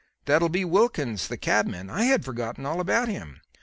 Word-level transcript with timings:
That'll 0.25 0.49
be 0.49 0.65
Wilkins, 0.65 1.27
the 1.27 1.37
cabman! 1.37 1.91
I'd 1.91 2.25
forgotten 2.25 2.65
all 2.65 2.79
about 2.81 3.07
him. 3.07 3.39